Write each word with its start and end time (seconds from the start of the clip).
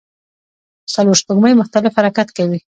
څلور 0.93 1.15
سپوږمۍ 1.21 1.53
مختلف 1.61 1.91
حرکت 1.99 2.27
کوي. 2.37 2.59